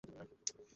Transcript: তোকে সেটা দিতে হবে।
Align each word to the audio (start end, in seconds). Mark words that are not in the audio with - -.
তোকে 0.03 0.11
সেটা 0.17 0.23
দিতে 0.29 0.51
হবে। 0.57 0.69